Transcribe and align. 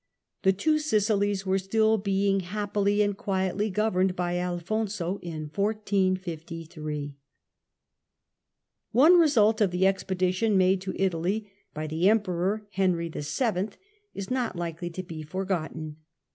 The 0.41 0.51
two 0.51 0.79
Sicilies 0.79 1.45
were 1.45 1.59
still 1.59 1.99
being 1.99 2.39
happily 2.39 3.03
and 3.03 3.15
quietly 3.15 3.69
governed 3.69 4.15
by 4.15 4.39
Alfonso 4.39 5.19
in 5.21 5.51
1453. 5.53 6.95
History 6.95 7.03
of 7.05 7.13
One 8.95 9.19
result 9.19 9.61
of 9.61 9.69
the 9.69 9.85
expedition 9.85 10.57
made 10.57 10.81
to 10.81 10.95
Italy 10.97 11.51
by 11.75 11.85
the 11.85 12.01
'*° 12.05 12.07
Emperor 12.09 12.65
Henry 12.71 13.09
VII. 13.09 13.67
is 14.15 14.31
not 14.31 14.55
likely 14.55 14.89
to 14.89 15.03
be 15.03 15.21
forgotten. 15.21 15.97